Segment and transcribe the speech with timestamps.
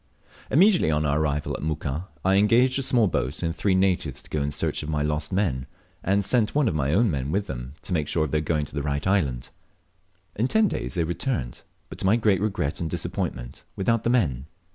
[0.49, 4.31] Immediately on our arrival at Muka, I engaged a small boat and three natives to
[4.31, 5.67] go in search of my lost men,
[6.03, 8.65] and sent one of my own men with them to make sure of their going
[8.65, 9.51] to the right island.
[10.35, 14.47] In ten days they returned, but to my great regret and disappointment, without the men.